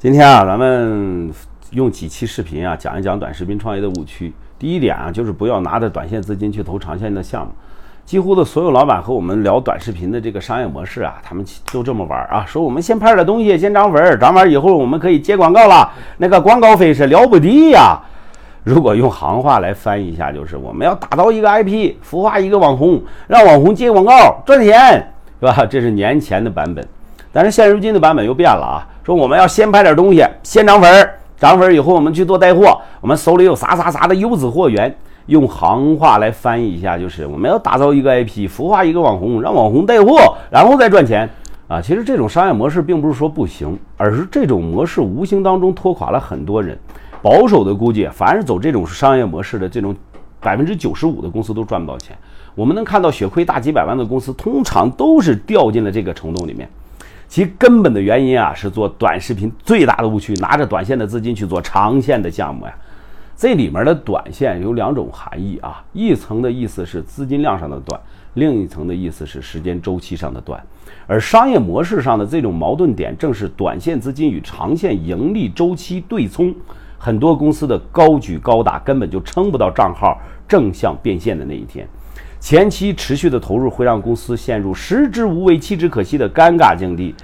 [0.00, 1.28] 今天啊，咱们
[1.72, 4.32] 用几期视频啊，讲一讲短视频创业的误区。
[4.56, 7.50] 第一点啊，就是不要拿着短线资金去投长线的项目。
[8.04, 17.98] 几乎的所有老板和我们聊短视频的这个商业模式啊，他们都这么玩啊，说我们先拍点东西，先涨粉，涨完以后我们可以接广告了，那个广告费是了不得呀。
[18.62, 25.66] 如果用行话来翻译一下，就是我们要打造一个 IP，孵化一个网红，让网红接广告赚钱，是吧？
[25.66, 26.86] 这是年前的版本，
[27.32, 28.86] 但是现如今的版本又变了啊。
[29.08, 34.94] 说我们要先拍点东西，先涨粉儿，涨粉儿以后我们去做带货，我们手里有啥啥啥的优质货源。
[35.28, 41.26] 用行话来翻译一下，就是我们要打造一个 IP，孵化一个网红，让网红带货，然后再赚钱
[41.68, 41.80] 啊。
[41.80, 46.78] 其实这种商业模式并不是说不行，而是这种模式无形当中拖垮了很多人。
[47.22, 49.96] 保守的估计，凡是走这种商业模式的这种
[50.38, 52.14] 百分之九十五的公司都赚不到钱。
[52.54, 56.68] 我们能看到血亏大几百万的公司，通常都是掉进了这个虫洞里面。
[57.28, 62.74] 其根本的原因啊，是做短视频最大的误区，拿着短线的资金去做长线的项目呀。
[63.36, 68.00] 这里面的短线有两种含义啊，一层的意思是资金量上的短，
[68.34, 70.60] 另一层的意思是时间周期上的短。
[71.06, 76.52] 而商业模式上的这种矛盾点，正是短线资金与长线盈利周期对冲。
[76.98, 81.86] 很多公司的高举高打，根本就撑不到账号正向变现的那一天。
[82.40, 87.14] 前期持续的投入会让公司陷入食之无味，弃之可惜的尴尬境地。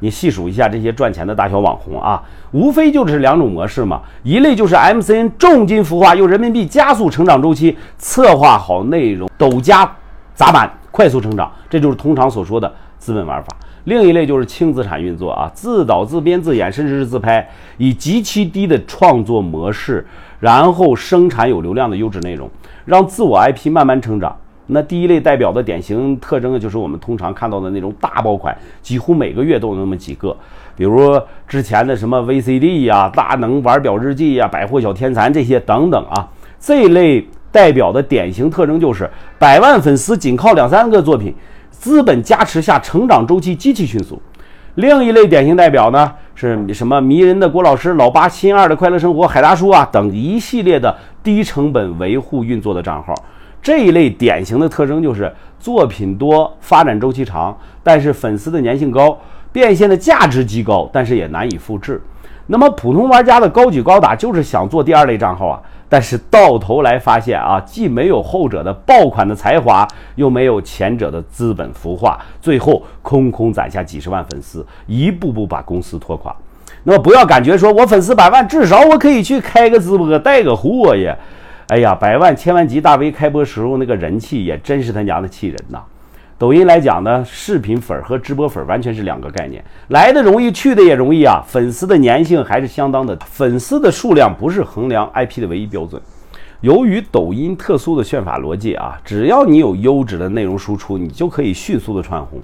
[0.00, 4.02] 你细数一下这些赚钱的大小网红啊，无非就是两种模式嘛。
[4.22, 9.90] 一类就是 MCN 重金孵化，用人民币加速成长周期，策划好内容，抖加
[10.34, 13.48] 砸板，快速成长，这就是通常所说的资本玩法。
[13.84, 20.04] 另一类就是轻资产运作啊，自导自编自演，甚至是自拍，以极其低的创作模式，
[20.40, 22.50] 然后生产有流量的优质内容，
[22.84, 24.36] 让自我 IP 慢慢成长。
[24.66, 30.34] 那第一类代表的典型特征呢，就是我们通常看到的那种大爆款，几乎每个月都有那么几个，
[30.74, 36.28] 比如之前的什么 VCD 呀、大能玩表日记呀、百货小天蚕这些等等啊。
[36.58, 41.34] 这一类代表的典型特征就是百万粉丝仅靠两三个作品，
[41.70, 44.20] 资本加持下成长周期极其迅速。
[44.76, 53.14] 另一类典型代表呢，是什么迷人的郭老师、老八、新二的快乐生活、海大叔啊等一系列的低成本维护运作的账号。
[53.64, 59.18] 这一类典型的特征就是作品多、发展周期长，但是粉丝的粘性高，
[59.50, 61.98] 变现的价值极高，但是也难以复制。
[62.46, 65.58] 那么普通玩家的高举高打就是想做第二类账号啊，
[65.88, 76.36] 但是到头来发现啊，既没有后者的爆款的才华，又没有前者的资本孵化，最后空空攒下几十万粉丝，一步步把公司拖垮。
[76.82, 81.16] 那么不要感觉说我粉丝百万，至少我可以去开个直播带个货呀。
[81.68, 85.78] 哎呀，百万、千万级大 V 开播时候那个人气也真是他娘的气人呐！
[86.36, 91.42] 抖音来讲呢，视频粉和直播粉完全是两个概念，来的容易，去的也容易啊。
[91.46, 96.00] 粉丝的粘性还是相当的，粉丝的数量不是衡量 IP 的唯一标准。
[96.60, 102.38] 由于抖音特殊的炫法逻辑啊，只要你有优质的内容输出，你就可以迅速的窜红。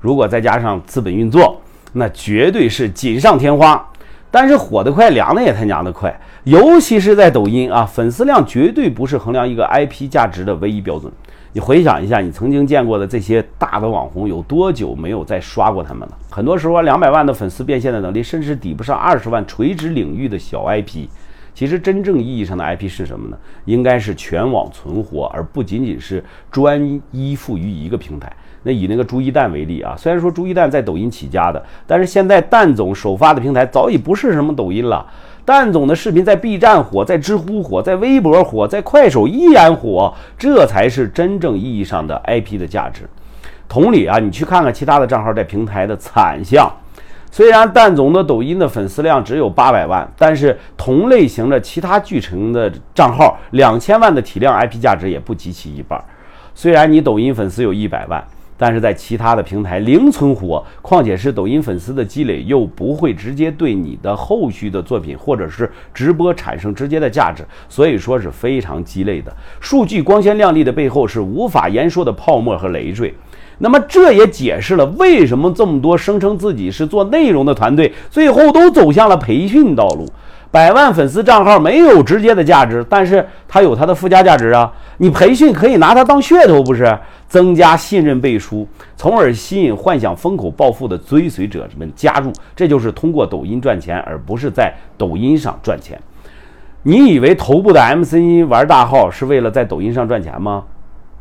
[0.00, 1.60] 如果再加上资本运作，
[1.92, 3.88] 那绝对是锦上添花。
[4.34, 6.12] 但是火得快，凉的也他娘的快，
[6.42, 11.12] 尤其是在抖音啊，粉丝量绝对不是衡量一个 IP 价值的唯一标准。
[11.52, 16.18] 你回想一下，你曾经见过的这些大的网红，有多久没有再刷过他们了？
[16.30, 21.06] 很多时候，两百万的粉丝变现的能力，甚至抵不上二十万垂直领域的小 IP。
[21.54, 23.38] 其实，真正意义上的 IP 是什么呢？
[23.64, 28.30] 应该是全网存活，而不仅仅是专依附于一个平台。
[28.64, 35.06] 那以那个朱一蛋为例啊，虽然说朱一蛋在抖音起家的，但是现在蛋总首发的平台早已不是什么抖音了。
[35.44, 43.02] 蛋总的视频在 B 站火，在知乎火，在微博火，在快手依然火，这才是真正意义上的 IP 的价值。
[43.68, 46.68] 同理啊，你去看看其他的账号在平台的惨象。
[47.34, 56.00] 虽然蛋总的抖音的粉丝量只有八百万，但是同类型的其他巨城的账号两千万的体量 IP 价值也不及其一半。
[56.54, 58.24] 虽然你抖音粉丝有一百万。
[58.56, 69.34] 但是在其他的平台零存活，况且是抖音粉丝的积累，又不会直接对你的后续的作品或者是直播产生直接的价值，所以说是非常鸡肋的。
[69.60, 73.12] 数据光鲜亮丽的背后是无法言说的泡沫和累赘。
[73.58, 80.04] 那么这也解释了为什么这么多声称自己是做内容的团队，最后都走向了培训道路。
[80.54, 84.72] 百万粉丝账号没有直接的价值，但是它有它的附加价值啊！
[84.98, 86.96] 你培训可以拿它当噱头，不是
[87.26, 88.64] 增加信任背书，
[88.96, 92.32] 从而吸引幻想风口暴富的追随者们加入。
[92.54, 96.00] 这就是通过抖音赚钱，而不是在抖音上赚钱。
[96.84, 100.62] 你以为头部的 MCN 玩大号是为了在抖音上赚钱吗？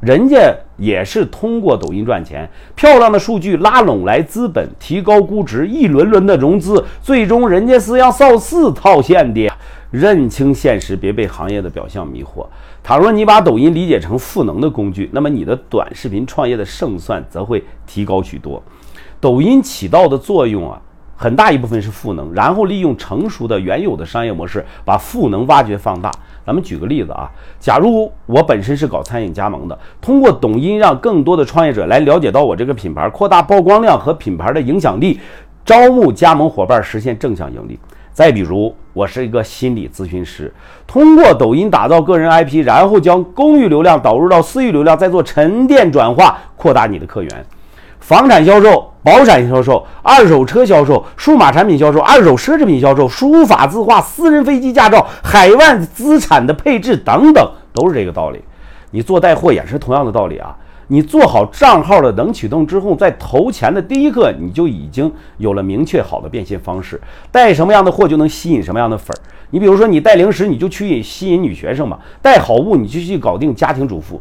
[0.00, 9.50] 人家也是通过抖音赚钱，漂亮的数据拉拢来资本，提高估值，一轮轮的融资，最终人家是要造四套现的。
[9.90, 12.46] 认清现实，别被行业的表象迷惑。
[12.84, 18.62] 倘若你把抖音理解成赋能的工具，那么你的短视频创业的胜算则会提高许多。
[19.18, 20.80] 抖音起到的作用啊，
[21.20, 26.08] 很大一部分是赋能，然后利用成熟的原有的商业模式，把赋能挖掘放大。
[26.46, 27.28] 咱们举个例子啊，
[27.58, 35.18] 假如我本身是搞餐饮加盟的，通过抖音让更多的创业者来了解到我这个品牌，扩大曝光量和品牌的影响力，
[35.64, 37.76] 招募加盟伙伴，实现正向盈利。
[38.12, 40.54] 再比如，我是一个心理咨询师，
[40.86, 47.46] 通过抖音打造个人 IP，然后将公域流量导入到私域流量，再做沉淀转化，扩大你的客源。
[48.08, 58.42] 房产销售、保险销售、二手车销售、数码产品销售、二手奢侈品销售、书法字画、私人飞机驾照、海外资产的配置等等，都是这个道理。
[58.92, 60.56] 你做带货也是同样的道理啊。
[60.86, 66.98] 你做好账号的能启动之后，在投钱的第一刻，你就已经有了明确好的变现方式，
[67.30, 69.20] 带什么样的货就能吸引什么样的粉儿。
[69.50, 74.18] 你比如说，你带零食，你就去吸引女学生嘛；带好物，你就去搞定家庭主妇。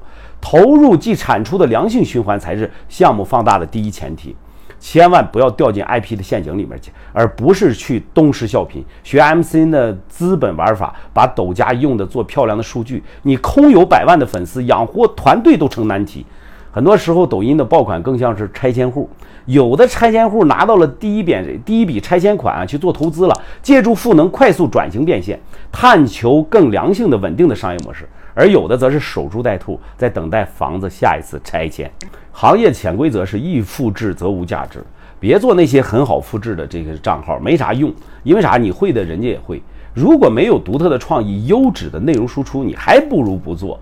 [0.50, 4.34] 投入即产出的良性循环才是项目放大的第一前提。
[4.80, 13.04] 千万不要掉进 IP 的陷阱里面去，而不是去东施效颦，学 MCN 的资本玩法，把抖加用的做漂亮的数据。
[13.24, 16.26] 你空有百万的粉丝，养活团队都成难题。
[16.72, 19.10] 很多时候，抖音的爆款更像是拆迁户。
[19.48, 21.36] 有的拆迁户拿到了第一笔
[21.66, 25.38] 第一笔拆迁款啊，去做投资了，借助赋能快速转型变现，
[25.74, 28.06] 探求更良性的稳定的商业模式；
[28.38, 31.92] 而有的则是守株待兔，在等待房子下一次拆迁。
[32.32, 34.86] 行业潜规则是易复制则无价值，
[35.20, 37.92] 别做那些很好复制的这个账号，没啥用。
[38.22, 38.56] 因为啥？
[38.56, 39.60] 你会的，人家也会。
[39.92, 43.80] 如果没有独特的创意、优质的内容输出，你还不如不做。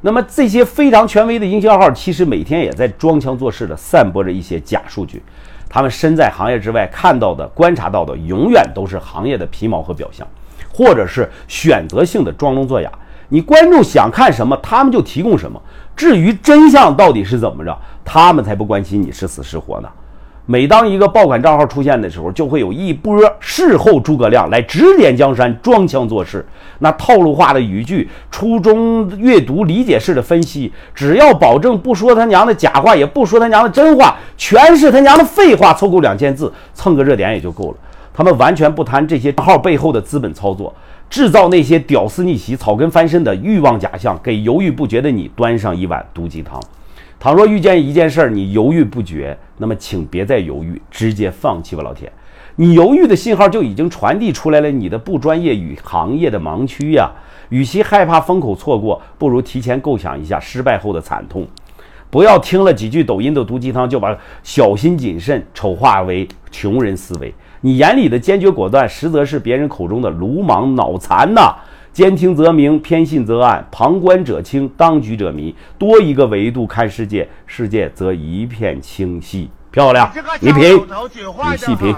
[0.00, 5.22] 那么这些非常权威的营销号，其实每天也在装腔作势的散播着一些假数据。
[5.68, 10.26] 他们身在行业之外，看到的、观察到的，永远都是行业的皮毛和表象，
[10.72, 12.90] 或者是选择性的装聋作哑。
[13.30, 15.60] 你观众想看什么，他们就提供什么。
[15.96, 19.88] 至于真相到底是怎么着，他们才不关心你是死是活呢。
[20.46, 26.44] 每当一个爆款账号出现的时候，就会有一波事后诸葛亮来指点江山，装腔作势。
[26.80, 37.76] 那套路化的语句，初中阅读理解式的分析，只要保证不说他娘的假话，也不说他娘的真话，全是他娘的废话，凑够两千字蹭个热点也就够了。
[38.12, 40.74] 他们完全不谈这些号背后的资本操作，
[41.08, 46.60] 制造那些屌丝逆袭、草根翻身的欲望假象，给犹豫不决的你端上一碗毒鸡汤。
[47.18, 52.10] 倘若遇见一件事儿，你犹豫不决，那么请别再犹豫，直接放弃吧，老铁！
[52.56, 57.10] 你犹豫的信号就已经传递出来了，你的不专业与行业的盲区呀！
[57.50, 61.46] 与其害怕风口错过，不如提前构想一下失败后的惨痛。
[62.10, 67.32] 不要听了几句抖音的毒鸡汤，就把小心谨慎丑化为穷人思维。
[67.62, 71.54] 你眼里的坚决果断，实则是别人口中的鲁莽脑残呐！
[71.92, 75.54] 兼听则明，偏信则暗，旁观者清，当局者迷。
[75.76, 79.50] 多一个维度看世界，世界则一片清晰。
[79.70, 80.10] 漂亮，
[80.40, 80.80] 你品，
[81.50, 81.94] 你细品。